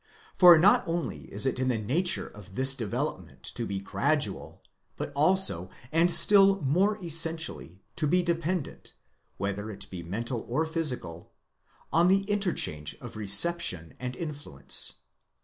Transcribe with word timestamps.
For 0.35 0.57
not 0.57 0.87
only 0.87 1.31
is 1.31 1.45
it 1.45 1.59
in 1.59 1.67
the 1.67 1.77
nature 1.77 2.25
of 2.27 2.55
this 2.55 2.73
development 2.73 3.43
to. 3.53 3.67
be 3.67 3.77
gradual, 3.77 4.59
but 4.97 5.11
also, 5.13 5.69
and 5.91 6.09
still 6.09 6.59
more 6.63 6.97
essentially, 7.05 7.83
to 7.97 8.07
be 8.07 8.23
dependent, 8.23 8.93
whether 9.37 9.69
it 9.69 9.87
be 9.91 10.01
mental 10.01 10.43
or 10.49 10.65
physical, 10.65 11.31
on 11.93 12.07
the 12.07 12.21
interchange 12.23 12.95
of 12.99 13.15
reception 13.15 13.93
and 13.99 14.15
influence. 14.15 14.93